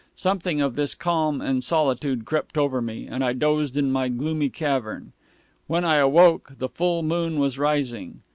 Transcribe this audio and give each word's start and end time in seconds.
Something 0.15 0.61
of 0.61 0.75
this 0.75 0.95
calm 0.95 1.41
and 1.41 1.63
solitude 1.63 2.25
crept 2.25 2.57
over 2.57 2.81
me, 2.81 3.05
and 3.05 3.23
I 3.23 3.33
dozed 3.33 3.77
in 3.77 3.91
my 3.91 4.07
gloomy 4.07 4.49
cavern. 4.49 5.13
When 5.67 5.85
I 5.85 5.97
awoke 5.97 6.53
the 6.57 6.69
full 6.69 7.03
moon 7.03 7.37
was 7.37 7.59
rising. 7.59 8.23